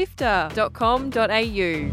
[0.00, 1.92] sifter.com.au.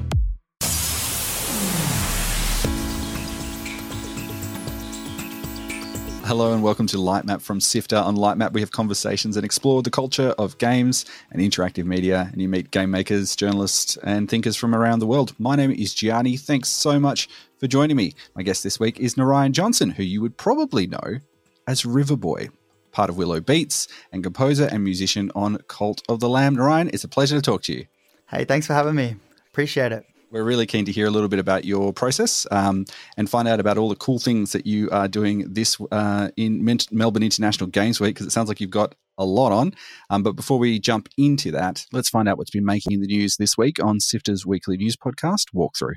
[6.26, 7.98] Hello and welcome to Lightmap from Sifter.
[7.98, 12.42] On Lightmap, we have conversations and explore the culture of games and interactive media, and
[12.42, 15.34] you meet game makers, journalists, and thinkers from around the world.
[15.40, 16.38] My name is Gianni.
[16.38, 17.28] Thanks so much
[17.60, 18.14] for joining me.
[18.36, 21.20] My guest this week is Narayan Johnson, who you would probably know
[21.68, 22.52] as Riverboy,
[22.92, 26.56] part of Willow Beats, and composer and musician on Cult of the Lamb.
[26.56, 27.86] Narayan, it's a pleasure to talk to you.
[28.30, 29.16] Hey, thanks for having me.
[29.48, 30.06] Appreciate it.
[30.30, 33.62] We're really keen to hear a little bit about your process um, and find out
[33.62, 38.02] about all the cool things that you are doing this uh, in Melbourne International Games
[38.02, 39.74] Week because it sounds like you've got a lot on.
[40.10, 43.38] Um, but before we jump into that, let's find out what's been making the news
[43.38, 45.96] this week on Sifter's weekly news podcast, Walkthrough.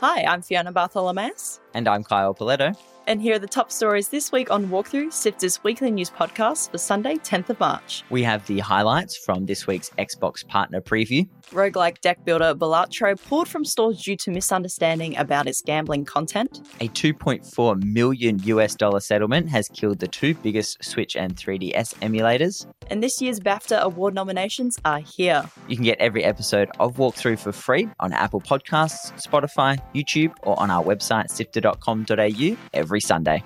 [0.00, 1.60] Hi, I'm Fiona Bartholomaeus.
[1.74, 2.74] And I'm Kyle Pauletto.
[3.08, 6.78] And here are the top stories this week on Walkthrough, Sifter's weekly news podcast for
[6.78, 8.04] Sunday, 10th of March.
[8.10, 11.28] We have the highlights from this week's Xbox partner preview.
[11.50, 16.60] Roguelike deck builder Balatro pulled from stores due to misunderstanding about its gambling content.
[16.80, 22.66] A 2.4 million US dollar settlement has killed the two biggest Switch and 3DS emulators.
[22.88, 25.44] And this year's BAFTA award nominations are here.
[25.66, 30.58] You can get every episode of Walkthrough for free on Apple Podcasts, Spotify, YouTube, or
[30.60, 33.42] on our website, sifter.com.au every every Sunday.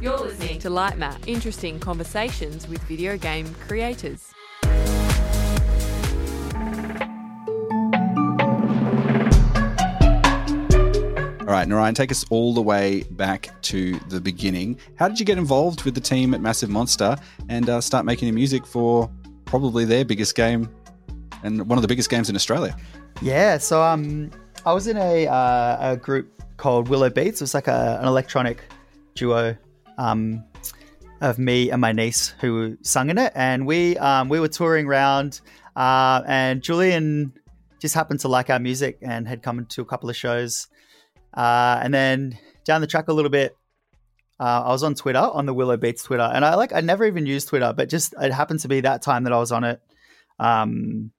[0.00, 4.32] You're listening to Lightmap, interesting conversations with video game creators.
[11.40, 14.78] All right, Narayan, take us all the way back to the beginning.
[14.94, 17.16] How did you get involved with the team at Massive Monster
[17.50, 19.10] and uh, start making the music for
[19.50, 20.70] probably their biggest game
[21.42, 22.76] and one of the biggest games in Australia.
[23.20, 24.30] Yeah, so um,
[24.64, 27.40] I was in a, uh, a group called Willow Beats.
[27.40, 28.62] It was like a, an electronic
[29.14, 29.56] duo
[29.98, 30.44] um,
[31.20, 34.86] of me and my niece who sung in it, and we um, we were touring
[34.86, 35.40] around,
[35.74, 37.32] uh, and Julian
[37.80, 40.68] just happened to like our music and had come to a couple of shows,
[41.34, 43.56] uh, and then down the track a little bit,
[44.40, 47.04] uh, I was on Twitter on the Willow Beats Twitter, and I like I never
[47.04, 49.64] even used Twitter, but just it happened to be that time that I was on
[49.64, 49.82] it.
[50.38, 51.12] Um,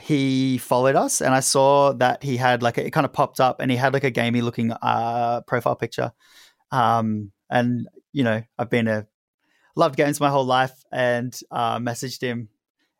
[0.00, 3.60] he followed us, and I saw that he had like it kind of popped up,
[3.60, 6.12] and he had like a gamey looking uh, profile picture.
[6.72, 9.06] Um, and you know, I've been a
[9.76, 12.48] loved games my whole life, and uh, messaged him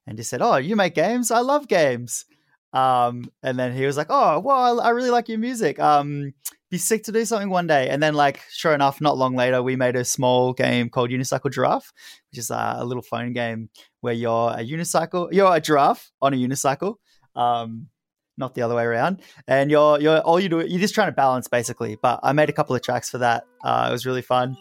[0.06, 1.30] and just said, "Oh, you make games?
[1.30, 2.26] I love games."
[2.74, 5.80] Um, and then he was like, "Oh, well, I really like your music.
[5.80, 6.34] Um,
[6.74, 9.62] be sick to do something one day." And then, like, sure enough, not long later,
[9.62, 11.92] we made a small game called Unicycle Giraffe,
[12.30, 13.70] which is uh, a little phone game
[14.00, 16.96] where you're a unicycle, you're a giraffe on a unicycle.
[17.36, 17.88] Um,
[18.36, 19.22] not the other way around.
[19.46, 21.96] And you're you're all you do you're just trying to balance basically.
[22.00, 23.44] But I made a couple of tracks for that.
[23.62, 24.56] Uh, it was really fun.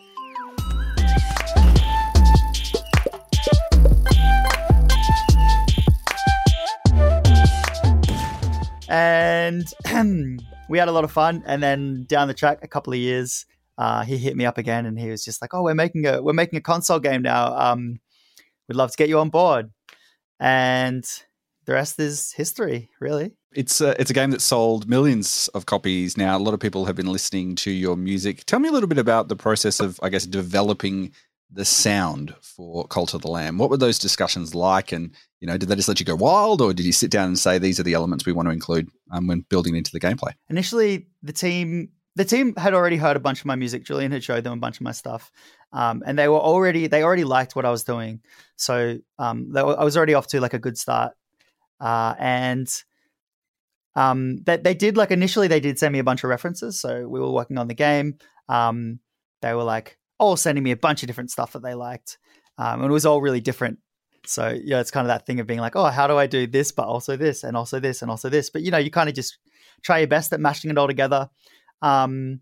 [8.94, 9.66] And
[10.70, 11.44] we had a lot of fun.
[11.48, 13.46] And then down the track, a couple of years,
[13.80, 16.22] uh, he hit me up again, and he was just like, "Oh, we're making a
[16.22, 17.58] we're making a console game now.
[17.58, 18.00] Um,
[18.70, 19.72] we'd love to get you on board."
[20.40, 21.04] And
[21.66, 23.32] the rest is history, really.
[23.56, 26.38] It's a, it's a game that sold millions of copies now.
[26.38, 28.46] A lot of people have been listening to your music.
[28.46, 31.12] Tell me a little bit about the process of, I guess, developing
[31.54, 33.58] the sound for Cult of the Lamb.
[33.58, 34.92] What were those discussions like?
[34.92, 37.28] And you know, did they just let you go wild, or did you sit down
[37.28, 40.00] and say these are the elements we want to include um, when building into the
[40.00, 40.34] gameplay?
[40.50, 43.84] Initially, the team the team had already heard a bunch of my music.
[43.84, 45.32] Julian had showed them a bunch of my stuff,
[45.72, 48.22] um, and they were already they already liked what I was doing.
[48.56, 51.14] So um, I was already off to like a good start,
[51.80, 52.68] uh, and
[53.96, 56.80] um, that they did like initially they did send me a bunch of references.
[56.80, 58.18] So we were working on the game.
[58.50, 59.00] Um,
[59.42, 62.18] they were like, all sending me a bunch of different stuff that they liked.
[62.58, 63.80] Um, and it was all really different.
[64.26, 66.48] So, yeah, it's kind of that thing of being like, oh, how do I do
[66.48, 68.50] this, but also this, and also this, and also this.
[68.50, 69.38] But, you know, you kind of just
[69.82, 71.30] try your best at mashing it all together.
[71.82, 72.40] Um,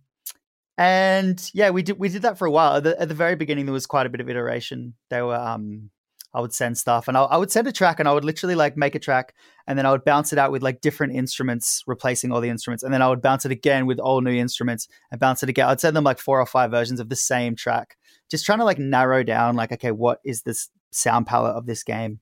[0.77, 2.77] and yeah, we did we did that for a while.
[2.77, 4.93] At the, at the, very beginning, there was quite a bit of iteration.
[5.09, 5.89] There were um,
[6.33, 8.55] I would send stuff and I, I, would send a track and I would literally
[8.55, 9.35] like make a track
[9.67, 12.83] and then I would bounce it out with like different instruments, replacing all the instruments.
[12.83, 15.67] And then I would bounce it again with all new instruments and bounce it again.
[15.67, 17.97] I'd send them like four or five versions of the same track,
[18.29, 21.83] just trying to like narrow down like, okay, what is this sound palette of this
[21.83, 22.19] game?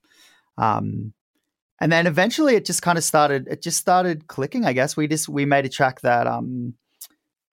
[0.58, 1.14] Um,
[1.80, 4.98] and then eventually it just kind of started, it just started clicking, I guess.
[4.98, 6.74] We just, we made a track that, um,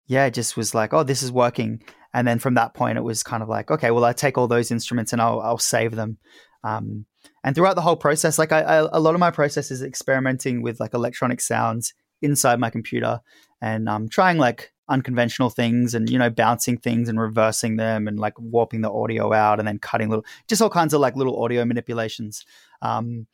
[0.07, 1.83] yeah, just was like, oh, this is working.
[2.17, 4.49] And then from that point, it was kind of like, okay, well, I take all
[4.49, 6.17] those instruments and I'll, I'll save them.
[6.65, 7.05] Um,
[7.45, 10.63] and throughout the whole process, like I, I, a lot of my process is experimenting
[10.63, 11.93] with like electronic sounds
[12.23, 13.21] inside my computer
[13.61, 18.19] and um, trying like unconventional things and you know bouncing things and reversing them and
[18.19, 21.43] like warping the audio out and then cutting little just all kinds of like little
[21.43, 22.45] audio manipulations.
[22.83, 23.27] Um,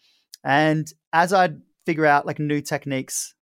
[0.44, 3.34] and as i'd figure out like new techniques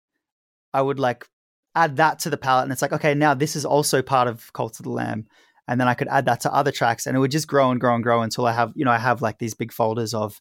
[0.74, 1.26] i would like
[1.74, 4.52] add that to the palette and it's like okay now this is also part of
[4.52, 5.26] cult of the lamb.
[5.68, 7.80] And then i could add that to other tracks and it would just grow and
[7.80, 10.40] grow and grow until i have you know i have like these big folders of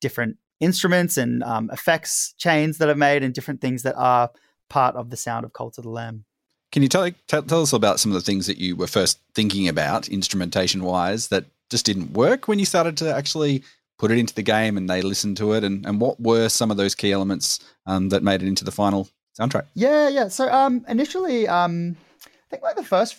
[0.00, 4.30] different instruments and um, effects chains that i've made and different things that are
[4.72, 6.24] part of the sound of cult of the lamb.
[6.72, 9.20] Can you tell, tell, tell us about some of the things that you were first
[9.34, 13.62] thinking about instrumentation wise that just didn't work when you started to actually
[13.98, 15.62] put it into the game and they listened to it?
[15.62, 18.72] And, and what were some of those key elements um, that made it into the
[18.72, 23.16] final soundtrack yeah yeah so um, initially um, i think like the first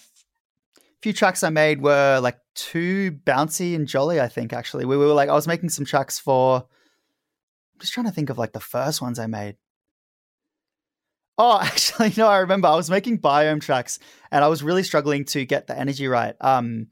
[1.01, 5.07] few tracks i made were like too bouncy and jolly i think actually we were
[5.07, 8.59] like i was making some tracks for i'm just trying to think of like the
[8.59, 9.55] first ones i made
[11.37, 12.67] Oh, actually, no, I remember.
[12.67, 13.99] I was making biome tracks
[14.31, 16.35] and I was really struggling to get the energy right.
[16.39, 16.87] Um,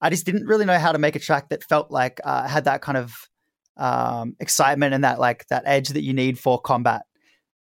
[0.00, 2.64] I just didn't really know how to make a track that felt like uh, had
[2.64, 3.28] that kind of
[3.76, 7.02] um, excitement and that like that edge that you need for combat.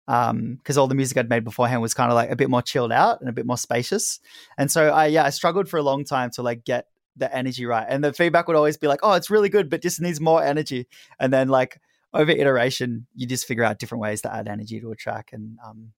[0.06, 2.62] Because um, all the music I'd made beforehand was kind of like a bit more
[2.62, 4.20] chilled out and a bit more spacious,
[4.56, 6.86] and so I yeah I struggled for a long time to like get
[7.16, 7.86] the energy right.
[7.88, 10.42] And the feedback would always be like, "Oh, it's really good, but just needs more
[10.42, 10.86] energy."
[11.18, 11.80] And then like
[12.14, 15.30] over iteration, you just figure out different ways to add energy to a track.
[15.32, 15.92] And um,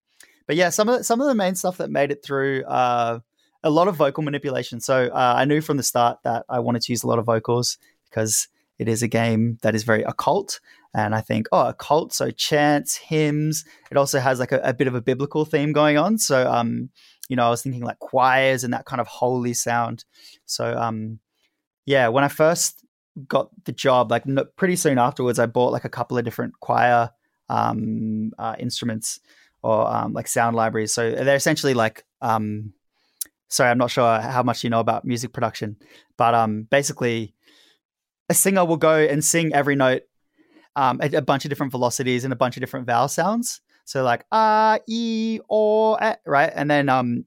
[0.47, 3.21] but yeah, some of the, some of the main stuff that made it through uh,
[3.63, 4.81] a lot of vocal manipulation.
[4.81, 7.27] So uh, I knew from the start that I wanted to use a lot of
[7.27, 7.79] vocals
[8.09, 10.61] because it is a game that is very occult.
[10.95, 13.65] And I think, oh, occult, so chants, hymns.
[13.91, 16.19] It also has like a, a bit of a biblical theme going on.
[16.19, 16.91] So, um,
[17.29, 20.05] you know, I was thinking like choirs and that kind of holy sound.
[20.47, 21.19] So, um,
[21.85, 22.85] yeah, when I first
[23.27, 24.25] got the job, like
[24.57, 27.11] pretty soon afterwards, I bought like a couple of different choir
[27.49, 29.21] um, uh, instruments
[29.63, 30.95] or um, like sound libraries.
[30.95, 32.73] So they're essentially like, um,
[33.49, 35.77] sorry, I'm not sure how much you know about music production,
[36.17, 37.35] but um, basically,
[38.29, 40.03] a singer will go and sing every note
[40.77, 43.61] um, at a bunch of different velocities and a bunch of different vowel sounds.
[43.85, 47.25] So like ah, e, or, right, and then um,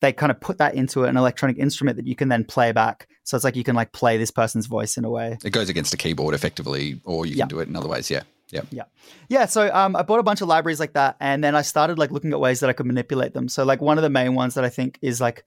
[0.00, 3.06] they kind of put that into an electronic instrument that you can then play back.
[3.24, 5.38] So it's like you can like play this person's voice in a way.
[5.44, 8.10] It goes against a keyboard effectively, or you can do it in other ways.
[8.10, 8.22] Yeah.
[8.50, 8.62] Yeah.
[8.70, 8.84] Yeah.
[9.28, 9.46] Yeah.
[9.46, 11.16] So um, I bought a bunch of libraries like that.
[11.20, 13.48] And then I started like looking at ways that I could manipulate them.
[13.48, 15.44] So like one of the main ones that I think is like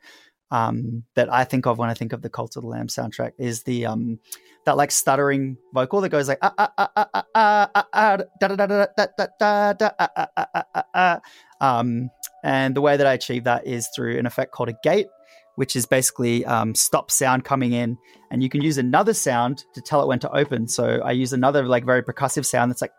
[0.51, 3.31] um, that I think of when I think of the Cult of the Lamb soundtrack
[3.37, 4.19] is the um,
[4.65, 8.47] that like stuttering vocal that goes like ah ah ah ah ah ah ah da
[8.47, 11.19] da da da da da da ah ah ah ah ah
[11.61, 12.09] um
[12.43, 15.07] and the way that I achieve that is through an effect called a gate,
[15.55, 17.97] which is basically um, stop sound coming in,
[18.29, 20.67] and you can use another sound to tell it when to open.
[20.67, 22.91] So I use another like very percussive sound that's like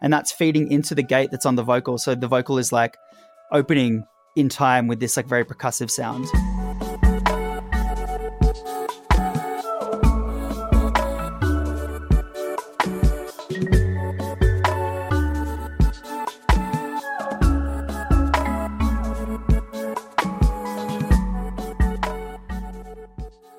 [0.00, 1.98] and that's feeding into the gate that's on the vocal.
[1.98, 2.96] So the vocal is like
[3.52, 4.06] opening
[4.36, 6.26] in time with this like very percussive sound.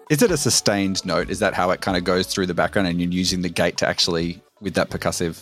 [0.09, 1.31] Is it a sustained note?
[1.31, 3.77] Is that how it kind of goes through the background and you're using the gate
[3.77, 5.41] to actually with that percussive?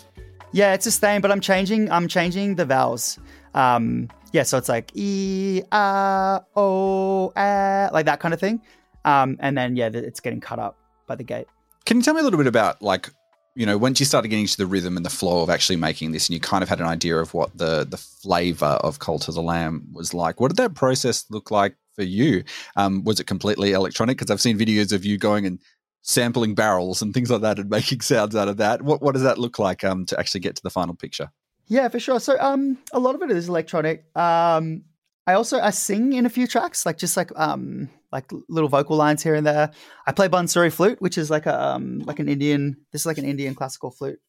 [0.53, 3.19] Yeah, it's sustained, but I'm changing I'm changing the vowels.
[3.53, 8.62] Um yeah, so it's like E A O A like that kind of thing.
[9.05, 10.77] Um and then yeah, it's getting cut up
[11.08, 11.48] by the gate.
[11.86, 13.10] Can you tell me a little bit about like
[13.55, 16.12] you know, once you started getting into the rhythm and the flow of actually making
[16.12, 19.27] this, and you kind of had an idea of what the the flavor of Cult
[19.27, 22.43] of the Lamb was like, what did that process look like for you?
[22.77, 24.17] Um, was it completely electronic?
[24.17, 25.60] Because I've seen videos of you going and
[26.01, 28.81] sampling barrels and things like that and making sounds out of that.
[28.84, 31.29] What what does that look like um, to actually get to the final picture?
[31.68, 32.20] Yeah, for sure.
[32.20, 34.06] So um, a lot of it is electronic.
[34.15, 34.84] Um,
[35.27, 38.98] I also I sing in a few tracks, like just like um like little vocal
[38.98, 39.72] lines here and there.
[40.06, 42.77] I play bansuri flute, which is like a um like an Indian.
[42.91, 44.20] This is like an Indian classical flute.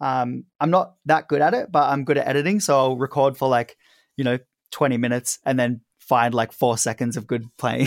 [0.00, 3.36] Um, I'm not that good at it, but I'm good at editing, so I'll record
[3.38, 3.76] for like
[4.16, 4.38] you know
[4.72, 7.86] 20 minutes and then find like four seconds of good playing.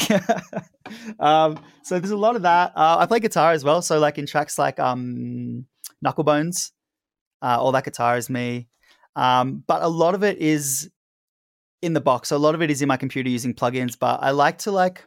[1.19, 2.71] um, so there's a lot of that.
[2.75, 3.81] Uh, I play guitar as well.
[3.81, 5.65] So like in tracks like um,
[6.03, 6.71] Knucklebones,
[7.41, 8.67] uh, all that guitar is me.
[9.17, 10.89] Um, but a lot of it is
[11.81, 12.29] in the box.
[12.29, 13.99] So a lot of it is in my computer using plugins.
[13.99, 15.03] But I like to like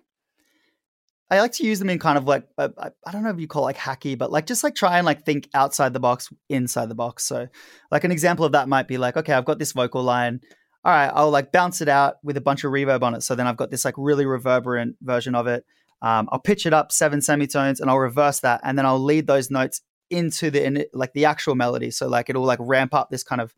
[1.30, 3.48] I like to use them in kind of like uh, I don't know if you
[3.48, 6.28] call it like hacky, but like just like try and like think outside the box,
[6.50, 7.24] inside the box.
[7.24, 7.48] So
[7.90, 10.40] like an example of that might be like, okay, I've got this vocal line
[10.84, 13.22] all right, I'll like bounce it out with a bunch of reverb on it.
[13.22, 15.64] So then I've got this like really reverberant version of it.
[16.00, 19.26] Um, I'll pitch it up seven semitones and I'll reverse that, and then I'll lead
[19.26, 21.90] those notes into the in, like the actual melody.
[21.90, 23.54] So like it'll like ramp up this kind of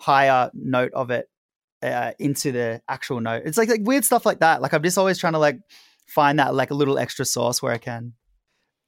[0.00, 1.28] higher note of it
[1.82, 3.42] uh, into the actual note.
[3.44, 4.62] It's like like weird stuff like that.
[4.62, 5.60] Like I'm just always trying to like
[6.06, 8.14] find that like a little extra sauce where I can.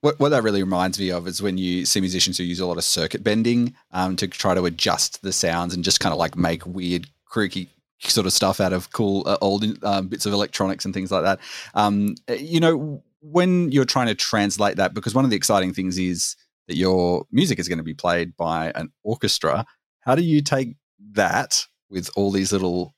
[0.00, 2.66] What, what that really reminds me of is when you see musicians who use a
[2.66, 6.18] lot of circuit bending um, to try to adjust the sounds and just kind of
[6.18, 7.68] like make weird, creaky
[8.00, 11.22] sort of stuff out of cool uh, old um, bits of electronics and things like
[11.22, 11.38] that.
[11.74, 15.98] Um, you know, when you're trying to translate that, because one of the exciting things
[15.98, 16.34] is
[16.66, 19.64] that your music is going to be played by an orchestra.
[20.00, 20.74] How do you take
[21.12, 22.94] that with all these little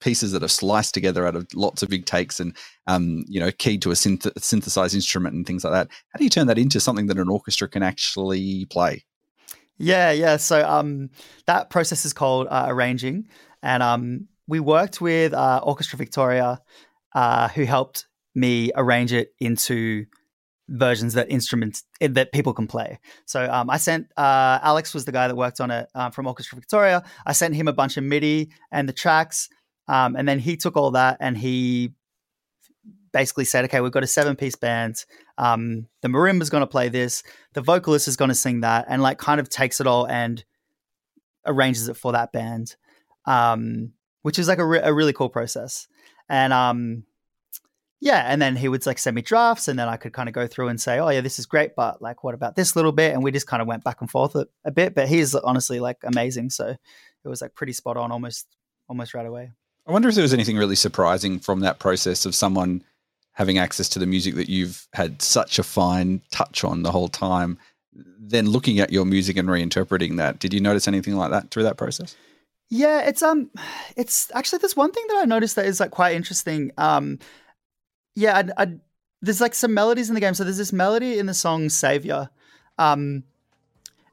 [0.00, 3.50] pieces that are sliced together out of lots of big takes and um, you know
[3.52, 6.58] keyed to a synth- synthesized instrument and things like that how do you turn that
[6.58, 9.04] into something that an orchestra can actually play?
[9.78, 11.10] Yeah yeah so um,
[11.46, 13.28] that process is called uh, arranging
[13.62, 16.60] and um, we worked with uh, orchestra victoria
[17.14, 20.06] uh, who helped me arrange it into
[20.70, 22.98] versions that instruments eh, that people can play.
[23.26, 26.26] So um, I sent uh, Alex was the guy that worked on it uh, from
[26.26, 27.02] Orchestra Victoria.
[27.26, 29.48] I sent him a bunch of MIDI and the tracks,
[29.88, 31.92] um, and then he took all that and he
[33.12, 35.04] basically said, "Okay, we've got a seven-piece band.
[35.36, 37.22] Um, the marimba is going to play this.
[37.54, 40.42] The vocalist is going to sing that," and like kind of takes it all and
[41.46, 42.76] arranges it for that band,
[43.26, 45.88] um, which is like a, re- a really cool process.
[46.28, 47.04] And um,
[48.00, 50.34] yeah, and then he would like send me drafts, and then I could kind of
[50.34, 52.92] go through and say, "Oh yeah, this is great," but like, what about this little
[52.92, 53.12] bit?
[53.12, 54.94] And we just kind of went back and forth a, a bit.
[54.94, 58.46] But he's honestly like amazing, so it was like pretty spot on, almost
[58.88, 59.52] almost right away.
[59.86, 62.82] I wonder if there was anything really surprising from that process of someone
[63.32, 67.08] having access to the music that you've had such a fine touch on the whole
[67.08, 67.58] time.
[67.92, 71.64] Then looking at your music and reinterpreting that, did you notice anything like that through
[71.64, 72.16] that process?
[72.70, 73.50] Yeah, it's um,
[73.96, 76.70] it's actually there's one thing that I noticed that is like quite interesting.
[76.78, 77.18] Um,
[78.14, 78.80] yeah, I'd, I'd,
[79.22, 80.34] there's like some melodies in the game.
[80.34, 82.30] So there's this melody in the song "Savior,"
[82.78, 83.24] um,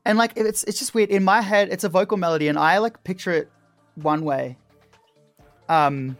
[0.05, 1.09] and like it's it's just weird.
[1.09, 3.49] In my head, it's a vocal melody, and I like picture it
[3.95, 4.57] one way,
[5.69, 6.17] um,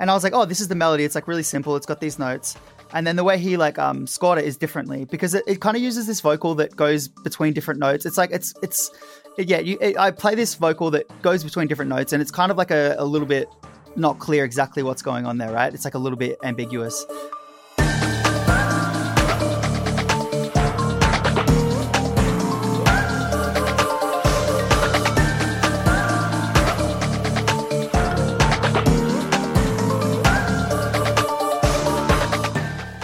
[0.00, 1.04] and I was like, oh, this is the melody.
[1.04, 1.76] It's like really simple.
[1.76, 2.56] It's got these notes.
[2.92, 5.76] And then the way he like um scored it is differently because it, it kind
[5.76, 8.06] of uses this vocal that goes between different notes.
[8.06, 8.90] It's like it's it's
[9.36, 9.58] yeah.
[9.58, 12.56] You, it, I play this vocal that goes between different notes, and it's kind of
[12.56, 13.48] like a, a little bit
[13.96, 15.72] not clear exactly what's going on there, right?
[15.72, 17.06] It's like a little bit ambiguous.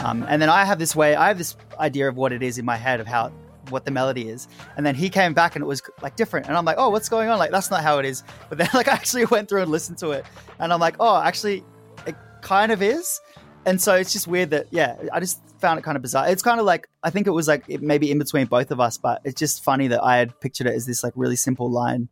[0.04, 2.58] Um, and then I have this way, I have this idea of what it is
[2.58, 3.32] in my head of how
[3.74, 4.48] what the melody is.
[4.78, 6.46] And then he came back and it was like different.
[6.46, 7.38] And I'm like, oh, what's going on?
[7.38, 8.22] Like, that's not how it is.
[8.48, 10.24] But then like I actually went through and listened to it.
[10.58, 11.62] And I'm like, oh, actually,
[12.06, 13.20] it kind of is.
[13.66, 16.28] And so it's just weird that, yeah, I just found it kind of bizarre.
[16.28, 18.80] It's kind of like, I think it was like it maybe in between both of
[18.80, 21.70] us, but it's just funny that I had pictured it as this like really simple
[21.70, 22.08] line.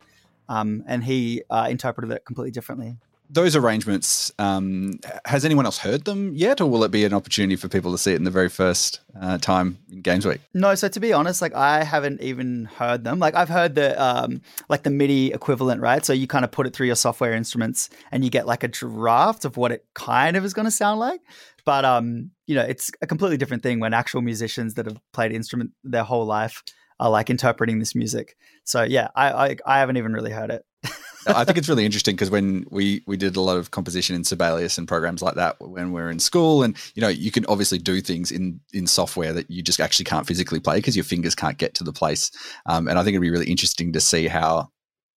[0.49, 2.97] Um, and he uh, interpreted it completely differently
[3.33, 7.57] those arrangements, um, has anyone else heard them yet, or will it be an opportunity
[7.57, 10.39] for people to see it in the very first uh, time in Games Week?
[10.53, 13.19] No, so to be honest, like I haven't even heard them.
[13.19, 16.05] Like I've heard the um, like the MIDI equivalent, right?
[16.05, 18.69] So you kind of put it through your software instruments, and you get like a
[18.69, 21.23] draft of what it kind of is going to sound like.
[21.65, 25.33] But um, you know, it's a completely different thing when actual musicians that have played
[25.33, 26.63] instrument their whole life
[27.01, 28.37] are like interpreting this music.
[28.65, 30.67] So yeah, I I, I haven't even really heard it.
[31.27, 34.25] I think it's really interesting because when we we did a lot of composition in
[34.25, 37.47] Sibelius and programs like that when we are in school, and you know you can
[37.47, 41.05] obviously do things in in software that you just actually can't physically play because your
[41.05, 42.31] fingers can't get to the place.
[42.67, 44.71] Um, and I think it'd be really interesting to see how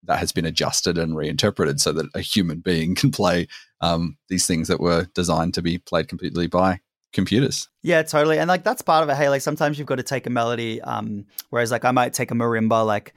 [0.06, 3.48] that has been adjusted and reinterpreted so that a human being can play
[3.80, 6.80] um, these things that were designed to be played completely by
[7.12, 7.68] computers.
[7.82, 8.38] Yeah, totally.
[8.38, 9.16] And like that's part of it.
[9.16, 12.30] Hey, like sometimes you've got to take a melody, um, whereas like I might take
[12.30, 13.14] a marimba, like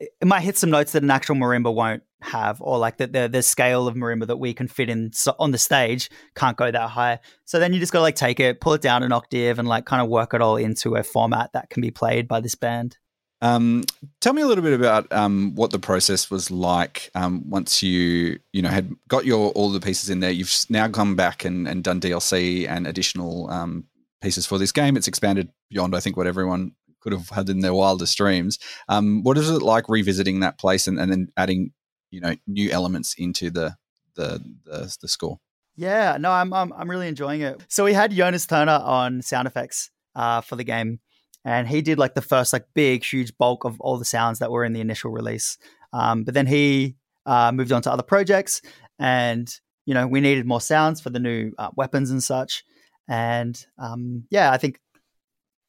[0.00, 3.28] it might hit some notes that an actual marimba won't have, or like that the
[3.28, 6.70] the scale of marimba that we can fit in so on the stage can't go
[6.70, 7.18] that high.
[7.44, 9.68] So then you just got to like take it, pull it down an octave, and
[9.68, 12.54] like kind of work it all into a format that can be played by this
[12.54, 12.96] band.
[13.40, 13.84] Um,
[14.20, 18.40] tell me a little bit about um, what the process was like um, once you
[18.52, 20.30] you know had got your all the pieces in there.
[20.30, 23.84] You've now come back and, and done DLC and additional um,
[24.20, 24.96] pieces for this game.
[24.96, 28.58] It's expanded beyond I think what everyone could have had in their wildest dreams.
[28.88, 31.72] Um, what is it like revisiting that place and, and then adding,
[32.10, 33.76] you know, new elements into the
[34.14, 35.38] the the, the score?
[35.76, 37.64] Yeah, no, I'm, I'm I'm really enjoying it.
[37.68, 40.98] So we had Jonas Turner on sound effects uh, for the game,
[41.44, 44.50] and he did like the first like big huge bulk of all the sounds that
[44.50, 45.56] were in the initial release.
[45.92, 48.60] Um, but then he uh, moved on to other projects,
[48.98, 49.48] and
[49.86, 52.64] you know we needed more sounds for the new uh, weapons and such.
[53.08, 54.80] and um, yeah, I think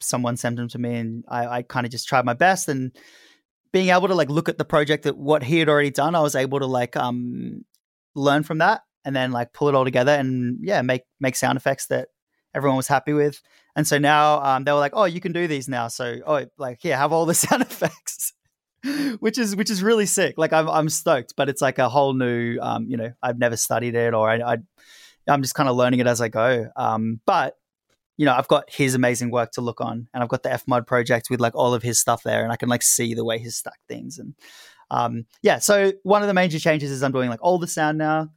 [0.01, 2.91] someone sent them to me, and I, I kind of just tried my best and
[3.71, 6.21] being able to like look at the project that what he had already done, I
[6.21, 7.65] was able to like um
[8.15, 11.57] learn from that and then like pull it all together and yeah, make make sound
[11.57, 12.09] effects that
[12.55, 13.41] everyone was happy with.
[13.75, 16.45] And so now um, they were like, "Oh, you can do these now." So oh,
[16.57, 18.33] like yeah, have all the sound effects,
[19.19, 20.35] which is which is really sick.
[20.37, 23.57] Like I'm I'm stoked, but it's like a whole new um, you know I've never
[23.57, 24.57] studied it or I, I
[25.27, 26.69] I'm just kind of learning it as I go.
[26.75, 27.55] Um, but
[28.19, 30.85] you know, I've got his amazing work to look on, and I've got the FMOD
[30.85, 33.39] project with like all of his stuff there, and I can like see the way
[33.39, 34.19] he's stacked things.
[34.19, 34.35] And
[34.91, 37.97] um, yeah, so one of the major changes is I'm doing like all the sound
[37.97, 38.27] now,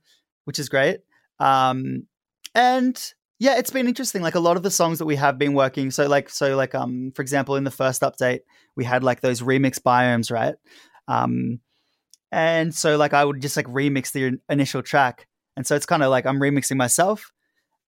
[0.44, 1.00] which is great.
[1.40, 2.06] Um,
[2.54, 2.96] and
[3.40, 4.22] yeah, it's been interesting.
[4.22, 5.90] Like a lot of the songs that we have been working.
[5.90, 8.42] So like, so like, um, for example, in the first update,
[8.76, 10.54] we had like those remix biomes, right?
[11.08, 11.58] Um,
[12.30, 16.04] and so like I would just like remix the initial track, and so it's kind
[16.04, 17.32] of like I'm remixing myself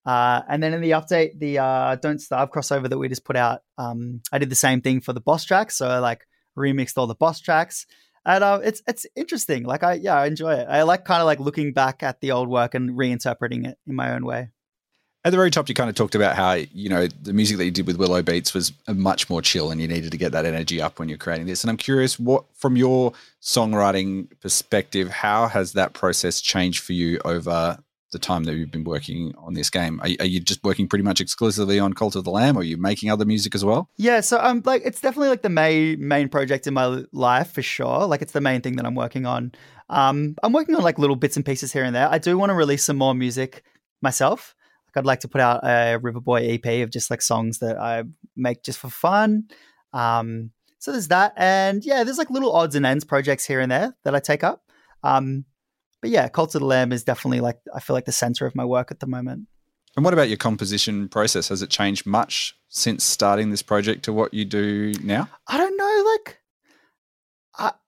[0.07, 3.37] uh, and then in the update, the uh, Don't Starve crossover that we just put
[3.37, 5.77] out, um, I did the same thing for the boss tracks.
[5.77, 6.27] So I like
[6.59, 7.87] remixed all the boss tracks.
[8.27, 9.65] And uh, it's it's interesting.
[9.65, 10.67] Like I yeah, I enjoy it.
[10.69, 13.95] I like kind of like looking back at the old work and reinterpreting it in
[13.95, 14.51] my own way.
[15.27, 17.67] At the very top, you kind of talked about how you know the music that
[17.67, 20.47] you did with Willow Beats was much more chill, and you needed to get that
[20.47, 21.65] energy up when you're creating this.
[21.65, 27.21] And I'm curious, what from your songwriting perspective, how has that process changed for you
[27.27, 27.79] over
[28.15, 30.01] the time that you've been working on this game?
[30.01, 32.65] Are, are, you just working pretty much exclusively on Cult of the Lamb, or are
[32.65, 33.91] you making other music as well?
[33.99, 37.53] Yeah, so I'm um, like it's definitely like the main main project in my life
[37.53, 38.07] for sure.
[38.07, 39.53] Like it's the main thing that I'm working on.
[39.91, 42.09] Um, I'm working on like little bits and pieces here and there.
[42.09, 43.65] I do want to release some more music
[44.01, 44.55] myself.
[44.89, 48.05] Like I'd like to put out a Riverboy EP of just like songs that I
[48.37, 49.49] make just for fun.
[49.93, 53.71] Um, so there's that, and yeah, there's like little odds and ends projects here and
[53.71, 54.63] there that I take up.
[55.03, 55.45] Um,
[56.05, 58.55] but yeah, Cult of the Lamb is definitely like I feel like the center of
[58.55, 59.49] my work at the moment.
[59.97, 61.49] And what about your composition process?
[61.49, 65.31] Has it changed much since starting this project to what you do now?
[65.47, 66.13] I don't know.
[66.13, 66.41] Like,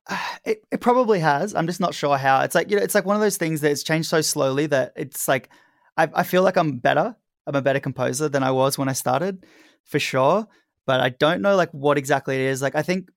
[0.08, 1.54] I, it, it probably has.
[1.54, 2.40] I'm just not sure how.
[2.40, 4.64] It's like you know, it's like one of those things that it's changed so slowly
[4.68, 5.50] that it's like
[5.98, 7.14] I, I feel like I'm better.
[7.46, 9.44] I'm a better composer than I was when I started,
[9.84, 10.48] for sure.
[10.86, 12.62] But I don't know like what exactly it is.
[12.62, 13.10] Like I think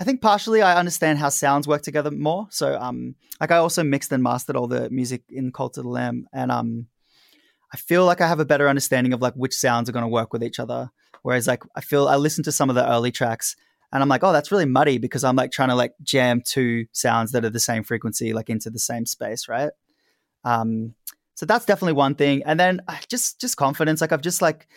[0.00, 2.46] I think partially I understand how sounds work together more.
[2.50, 5.90] So um like I also mixed and mastered all the music in Cult of the
[5.90, 6.86] Lamb and um
[7.72, 10.08] I feel like I have a better understanding of like which sounds are going to
[10.08, 10.90] work with each other.
[11.22, 13.56] Whereas like I feel I listen to some of the early tracks
[13.92, 16.86] and I'm like, oh, that's really muddy because I'm like trying to like jam two
[16.92, 19.70] sounds that are the same frequency like into the same space, right?
[20.44, 20.94] Um,
[21.34, 22.42] so that's definitely one thing.
[22.44, 24.00] And then just just confidence.
[24.00, 24.68] Like I've just like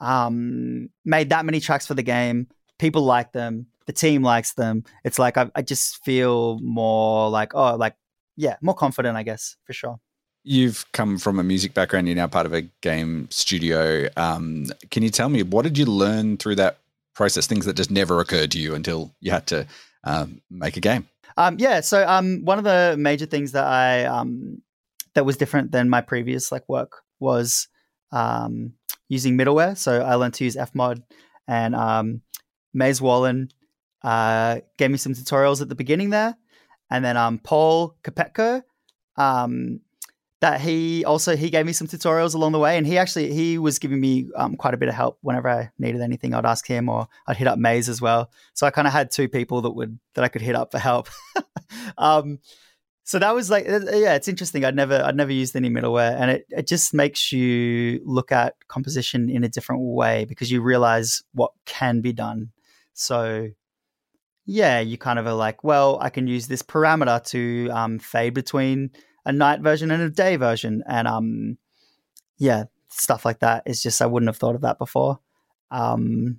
[0.00, 2.48] um, made that many tracks for the game.
[2.78, 4.84] People like them the team likes them.
[5.04, 7.94] It's like I, I just feel more like oh like
[8.36, 10.00] yeah more confident I guess for sure.
[10.44, 12.08] You've come from a music background.
[12.08, 14.08] You're now part of a game studio.
[14.16, 16.78] Um, can you tell me what did you learn through that
[17.14, 17.46] process?
[17.46, 19.66] Things that just never occurred to you until you had to
[20.04, 21.08] um, make a game.
[21.36, 21.80] Um, yeah.
[21.80, 24.62] So um, one of the major things that I um,
[25.14, 27.68] that was different than my previous like work was
[28.10, 28.74] um,
[29.08, 29.76] using middleware.
[29.76, 31.02] So I learned to use Fmod
[31.46, 32.22] and um,
[32.74, 33.50] Maze Wallen
[34.04, 36.36] uh, gave me some tutorials at the beginning there,
[36.90, 38.62] and then um, Paul Kapetko,
[39.16, 39.80] um,
[40.40, 43.58] that he also he gave me some tutorials along the way, and he actually he
[43.58, 46.34] was giving me um, quite a bit of help whenever I needed anything.
[46.34, 48.30] I'd ask him, or I'd hit up Maze as well.
[48.54, 50.78] So I kind of had two people that would that I could hit up for
[50.78, 51.08] help.
[51.98, 52.40] um,
[53.04, 56.30] so that was like yeah it's interesting i'd never i'd never used any middleware and
[56.30, 61.22] it, it just makes you look at composition in a different way because you realize
[61.32, 62.50] what can be done
[62.92, 63.48] so
[64.44, 68.34] yeah, you kind of are like, well, I can use this parameter to um, fade
[68.34, 68.90] between
[69.24, 71.58] a night version and a day version, and um,
[72.38, 73.62] yeah, stuff like that.
[73.66, 75.20] It's just I wouldn't have thought of that before.
[75.70, 76.38] Um,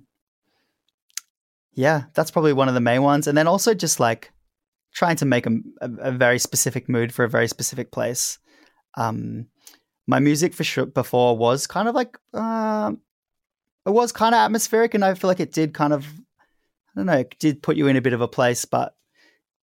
[1.72, 4.32] yeah, that's probably one of the main ones, and then also just like
[4.92, 8.38] trying to make a, a, a very specific mood for a very specific place.
[8.96, 9.46] Um,
[10.06, 12.92] my music for sure before was kind of like uh,
[13.86, 16.06] it was kind of atmospheric, and I feel like it did kind of
[16.94, 18.94] I don't know, it did put you in a bit of a place, but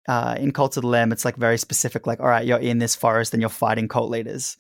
[0.09, 2.07] uh, in Cult of the Lamb, it's like very specific.
[2.07, 4.57] Like, all right, you're in this forest and you're fighting cult leaders.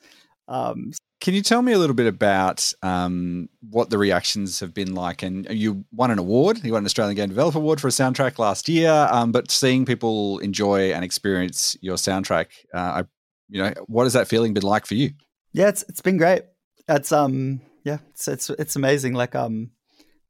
[0.48, 4.94] Um, Can you tell me a little bit about um, what the reactions have been
[4.94, 5.22] like?
[5.22, 6.64] And you won an award.
[6.64, 8.90] You won an Australian Game Developer Award for a soundtrack last year.
[9.10, 13.04] Um, but seeing people enjoy and experience your soundtrack, uh, I,
[13.48, 15.10] you know, what has that feeling been like for you?
[15.52, 16.42] Yeah, it's it's been great.
[16.88, 19.14] It's um, yeah, it's it's it's amazing.
[19.14, 19.70] Like um,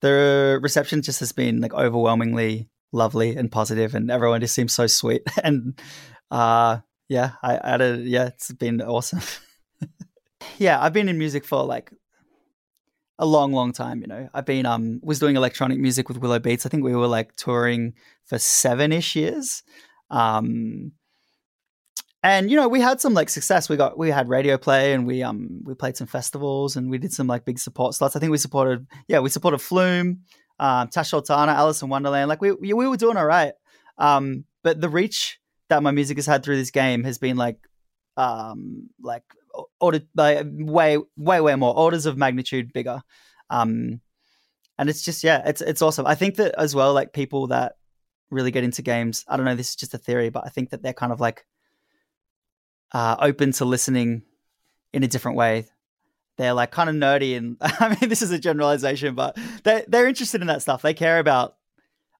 [0.01, 4.87] the reception just has been like overwhelmingly lovely and positive, and everyone just seems so
[4.87, 5.23] sweet.
[5.43, 5.81] And
[6.31, 6.79] uh,
[7.09, 9.21] yeah, I added, yeah, it's been awesome.
[10.59, 11.93] yeah, I've been in music for like
[13.19, 14.01] a long, long time.
[14.01, 16.67] You know, I've been um was doing electronic music with Willow Beats.
[16.67, 19.63] I think we were like touring for seven ish years.
[20.11, 20.93] Um,
[22.27, 23.69] and you know, we had some like success.
[23.69, 26.99] We got we had radio play, and we um we played some festivals, and we
[26.99, 28.17] did some like big support slots.
[28.17, 30.23] I think we supported yeah we supported Flume,
[30.59, 32.29] um, Tash Sultana, Alice in Wonderland.
[32.29, 33.53] Like we we, we were doing all right.
[33.97, 37.59] Um, but the reach that my music has had through this game has been like
[38.17, 39.23] um like
[39.79, 43.03] order like way way way more orders of magnitude bigger
[43.51, 44.01] um
[44.79, 47.75] and it's just yeah it's it's awesome i think that as well like people that
[48.31, 50.71] really get into games i don't know this is just a theory but i think
[50.71, 51.45] that they're kind of like
[52.93, 54.23] uh open to listening
[54.93, 55.67] in a different way.
[56.39, 60.09] They're like kind of nerdy and i mean this is a generalization but they they're
[60.09, 60.83] interested in that stuff.
[60.83, 61.57] They care about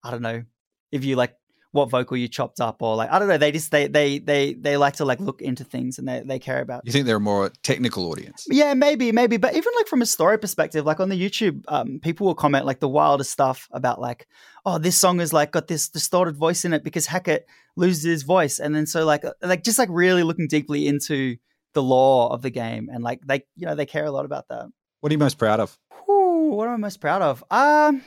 [0.03, 0.45] i don't know
[0.93, 1.37] if you like
[1.77, 3.39] what vocal you chopped up or like I don't know.
[3.39, 6.39] They just they they they they like to like look into things and they they
[6.39, 6.83] care about.
[6.85, 8.47] You think they're a more technical audience?
[8.51, 12.01] Yeah, maybe maybe, but even like from a story perspective, like on the YouTube, um,
[12.03, 14.27] people will comment like the wildest stuff about like,
[14.65, 17.43] oh, this song is like got this distorted voice in it because Heket
[17.77, 21.37] loses his voice, and then so like uh, like just like really looking deeply into
[21.75, 24.49] the lore of the game and like they you know they care a lot about
[24.49, 24.67] that.
[25.01, 25.79] What are you most proud of?
[26.07, 27.45] Whew, what am I most proud of?
[27.51, 28.03] Um.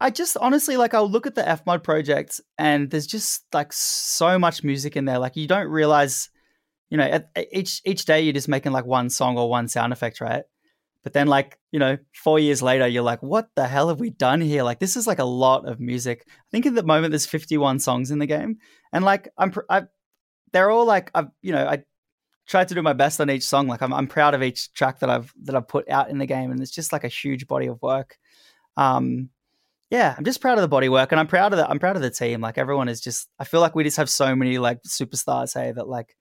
[0.00, 4.38] I just honestly like I'll look at the FMOD project and there's just like so
[4.38, 5.18] much music in there.
[5.18, 6.28] Like you don't realize,
[6.90, 9.92] you know, at, each each day you're just making like one song or one sound
[9.92, 10.44] effect, right?
[11.02, 14.10] But then like, you know, 4 years later you're like, what the hell have we
[14.10, 14.64] done here?
[14.64, 16.24] Like this is like a lot of music.
[16.28, 18.58] I think at the moment there's 51 songs in the game
[18.92, 19.84] and like I'm I
[20.52, 21.84] they're all like I've, you know, I
[22.46, 23.66] tried to do my best on each song.
[23.66, 26.26] Like I'm I'm proud of each track that I've that I've put out in the
[26.26, 28.18] game and it's just like a huge body of work.
[28.76, 29.30] Um
[29.90, 32.02] yeah, I'm just proud of the bodywork, and I'm proud of the I'm proud of
[32.02, 32.40] the team.
[32.40, 35.54] Like everyone is just, I feel like we just have so many like superstars.
[35.54, 36.16] Hey, that like,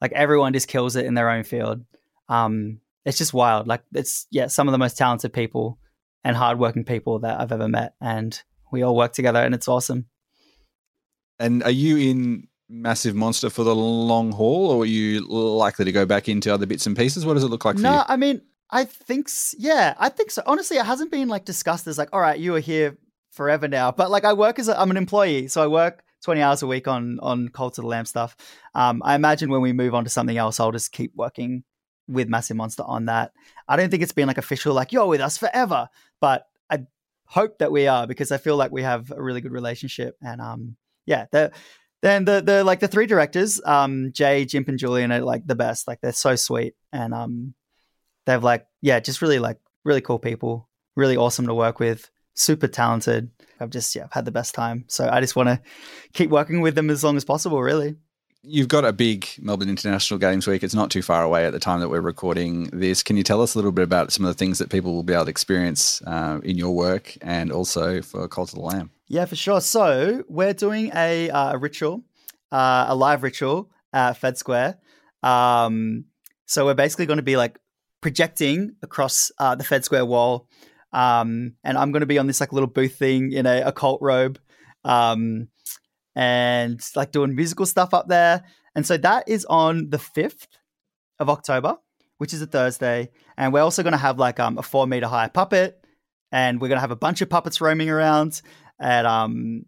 [0.00, 1.84] like everyone just kills it in their own field.
[2.28, 3.66] Um, it's just wild.
[3.66, 5.78] Like it's yeah, some of the most talented people
[6.22, 10.06] and hardworking people that I've ever met, and we all work together, and it's awesome.
[11.40, 15.92] And are you in massive monster for the long haul, or are you likely to
[15.92, 17.26] go back into other bits and pieces?
[17.26, 17.76] What does it look like?
[17.76, 18.02] no, you?
[18.06, 20.42] I mean, I think, yeah, I think so.
[20.46, 22.96] Honestly, it hasn't been like discussed as like, all right, you are here
[23.30, 23.92] forever now.
[23.92, 26.88] But like, I work as I'm an employee, so I work 20 hours a week
[26.88, 28.34] on on Cult of the Lamb stuff.
[28.74, 31.64] Um, I imagine when we move on to something else, I'll just keep working
[32.08, 33.32] with Massive Monster on that.
[33.68, 35.88] I don't think it's been like official, like you're with us forever,
[36.20, 36.86] but I
[37.26, 40.16] hope that we are because I feel like we have a really good relationship.
[40.22, 41.52] And um, yeah, the
[42.00, 45.54] then the the like the three directors, um, Jay, Jimp, and Julian are like the
[45.54, 45.86] best.
[45.86, 47.54] Like they're so sweet, and um,
[48.26, 52.68] they've like yeah just really like really cool people really awesome to work with super
[52.68, 53.30] talented
[53.60, 55.60] i've just yeah I've had the best time so i just want to
[56.12, 57.96] keep working with them as long as possible really
[58.44, 60.64] You've got a big Melbourne International Games Week.
[60.64, 63.00] It's not too far away at the time that we're recording this.
[63.00, 65.04] Can you tell us a little bit about some of the things that people will
[65.04, 68.90] be able to experience uh, in your work and also for Cult of the Lamb?
[69.06, 69.60] Yeah, for sure.
[69.60, 72.02] So we're doing a, uh, a ritual,
[72.50, 74.78] uh, a live ritual at Fed Square.
[75.22, 76.06] Um,
[76.46, 77.60] so we're basically going to be like
[78.02, 80.46] projecting across uh, the Fed Square wall.
[80.92, 84.02] Um, and I'm going to be on this like little booth thing in a occult
[84.02, 84.38] robe,
[84.84, 85.48] um,
[86.14, 88.42] and like doing musical stuff up there.
[88.74, 90.46] And so that is on the fifth
[91.18, 91.78] of October,
[92.18, 93.10] which is a Thursday.
[93.38, 95.82] And we're also going to have like um, a four meter high puppet,
[96.30, 98.42] and we're going to have a bunch of puppets roaming around.
[98.78, 99.64] And um,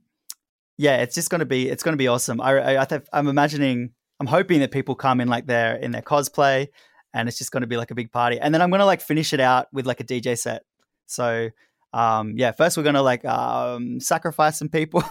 [0.76, 2.40] yeah, it's just going to be it's going to be awesome.
[2.40, 5.92] I, I, I th- I'm imagining, I'm hoping that people come in like their in
[5.92, 6.68] their cosplay
[7.14, 8.38] and it's just going to be like a big party.
[8.38, 10.64] And then I'm going to like finish it out with like a DJ set.
[11.06, 11.50] So
[11.94, 15.04] um, yeah, first we're going to like um, sacrifice some people.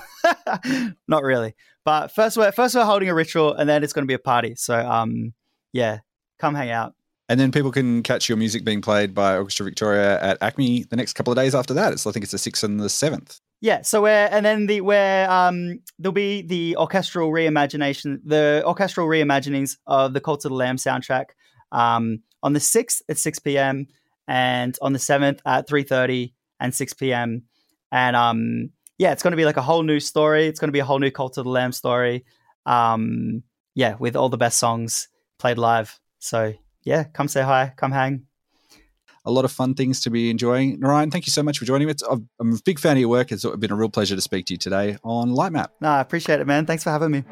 [1.08, 4.08] Not really, but first we're first we're holding a ritual, and then it's going to
[4.08, 4.56] be a party.
[4.56, 5.34] So um,
[5.72, 6.00] yeah,
[6.40, 6.94] come hang out.
[7.30, 10.98] And then people can catch your music being played by Orchestra Victoria at ACMI the
[10.98, 11.94] next couple of days after that.
[11.94, 13.40] It's I think it's the sixth and the seventh.
[13.62, 19.08] Yeah, so we're and then the where um there'll be the orchestral reimagination, the orchestral
[19.08, 21.28] reimaginings of the Cult of the Lamb soundtrack
[21.74, 23.88] um, on the 6th at 6 p.m.
[24.28, 27.44] and on the 7th at 3.30 and 6 p.m.
[27.92, 30.48] And um, yeah, it's going to be like a whole new story.
[30.48, 32.24] It's going to be a whole new Cult of the Lamb story.
[32.66, 33.44] Um,
[33.76, 35.10] yeah, with all the best songs
[35.40, 36.00] played live.
[36.20, 38.28] So yeah, come say hi, come hang.
[39.26, 40.82] A lot of fun things to be enjoying.
[40.82, 41.94] Ryan, thank you so much for joining me.
[42.40, 43.32] I'm a big fan of your work.
[43.32, 45.70] It's been a real pleasure to speak to you today on Lightmap.
[45.80, 46.66] No, I appreciate it, man.
[46.66, 47.24] Thanks for having me.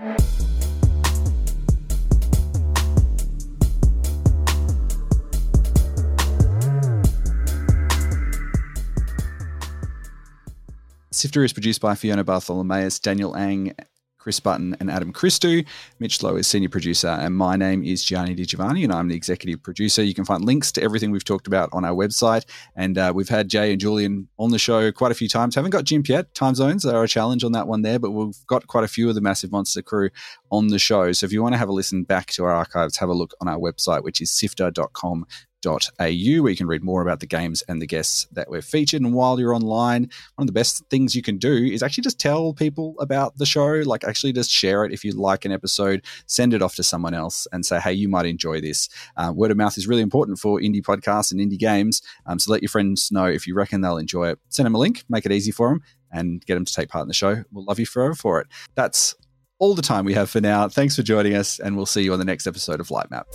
[11.22, 13.76] Sifter is produced by Fiona Bartholomaeus, Daniel Ang,
[14.18, 15.64] Chris Button and Adam Christou.
[16.00, 19.16] Mitch Loh is senior producer, and my name is Gianni Di Giovanni, and I'm the
[19.16, 20.02] executive producer.
[20.02, 22.46] You can find links to everything we've talked about on our website.
[22.76, 25.54] And uh, we've had Jay and Julian on the show quite a few times.
[25.54, 26.34] Haven't got Jim yet.
[26.34, 29.08] Time zones are a challenge on that one there, but we've got quite a few
[29.08, 30.10] of the Massive Monster crew
[30.52, 31.12] on the show.
[31.12, 33.36] So if you want to have a listen back to our archives, have a look
[33.42, 35.28] on our website, which is sifter.com
[35.66, 39.02] au, where you can read more about the games and the guests that we've featured.
[39.02, 42.20] And while you're online, one of the best things you can do is actually just
[42.20, 43.82] tell people about the show.
[43.86, 47.14] Like, actually, just share it if you like an episode, send it off to someone
[47.14, 48.90] else and say, hey, you might enjoy this.
[49.18, 52.02] Uh, word of mouth is really important for indie podcasts and indie games.
[52.26, 54.40] Um, so let your friends know if you reckon they'll enjoy it.
[54.50, 57.04] Send them a link, make it easy for them, and get them to take part
[57.04, 57.44] in the show.
[57.52, 58.48] We'll love you forever for it.
[58.76, 59.16] That's
[59.60, 60.68] all the time we have for now.
[60.68, 63.28] Thanks for joining us, and we'll see you on the next episode of Light Map.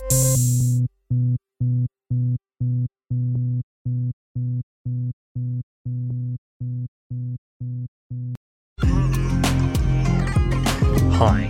[2.09, 2.23] Hi,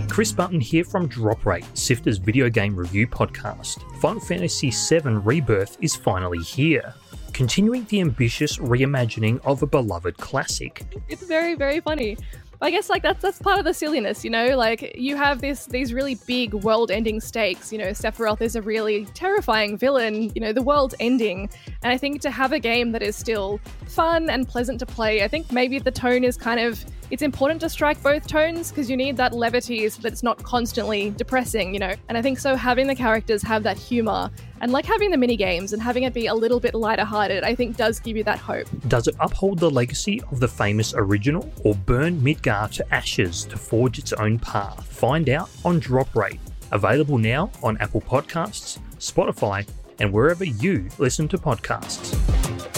[0.08, 3.78] Chris Button here from Drop Rate, Sifter's video game review podcast.
[4.00, 6.92] Final Fantasy VII Rebirth is finally here,
[7.32, 10.84] continuing the ambitious reimagining of a beloved classic.
[11.08, 12.16] It's very, very funny.
[12.60, 14.56] I guess like that's that's part of the silliness, you know.
[14.56, 17.72] Like you have this these really big world-ending stakes.
[17.72, 20.32] You know, Sephiroth is a really terrifying villain.
[20.34, 21.48] You know, the world's ending,
[21.82, 25.22] and I think to have a game that is still fun and pleasant to play,
[25.22, 28.90] I think maybe the tone is kind of it's important to strike both tones because
[28.90, 31.94] you need that levity so that it's not constantly depressing, you know.
[32.08, 35.36] And I think so having the characters have that humor and like having the mini
[35.36, 38.24] games and having it be a little bit lighter hearted, I think does give you
[38.24, 38.66] that hope.
[38.88, 43.56] Does it uphold the legacy of the famous original or burn Midgar to ashes to
[43.56, 44.86] forge its own path?
[44.86, 46.40] Find out on Drop Rate.
[46.72, 49.66] Available now on Apple Podcasts, Spotify,
[49.98, 52.77] and wherever you listen to podcasts.